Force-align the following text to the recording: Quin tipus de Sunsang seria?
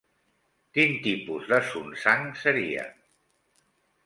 Quin 0.77 0.95
tipus 1.03 1.45
de 1.51 1.59
Sunsang 1.67 2.27
seria? 2.45 2.89